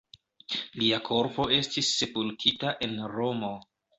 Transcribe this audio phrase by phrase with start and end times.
[0.83, 3.55] Lia korpo estis sepultita en Romo.